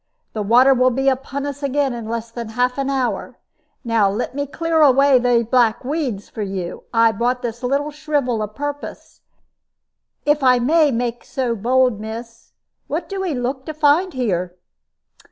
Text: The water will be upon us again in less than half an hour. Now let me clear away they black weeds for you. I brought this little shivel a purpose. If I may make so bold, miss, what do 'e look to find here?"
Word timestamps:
The 0.33 0.41
water 0.41 0.73
will 0.73 0.89
be 0.89 1.09
upon 1.09 1.45
us 1.45 1.61
again 1.61 1.93
in 1.93 2.07
less 2.07 2.31
than 2.31 2.49
half 2.49 2.79
an 2.79 2.89
hour. 2.89 3.37
Now 3.83 4.09
let 4.09 4.33
me 4.33 4.47
clear 4.47 4.81
away 4.81 5.19
they 5.19 5.43
black 5.43 5.85
weeds 5.85 6.27
for 6.27 6.41
you. 6.41 6.85
I 6.91 7.11
brought 7.11 7.43
this 7.43 7.61
little 7.61 7.91
shivel 7.91 8.41
a 8.41 8.47
purpose. 8.47 9.21
If 10.25 10.41
I 10.41 10.57
may 10.57 10.89
make 10.89 11.23
so 11.23 11.53
bold, 11.55 11.99
miss, 11.99 12.51
what 12.87 13.07
do 13.07 13.23
'e 13.23 13.35
look 13.35 13.63
to 13.67 13.75
find 13.75 14.13
here?" 14.15 14.55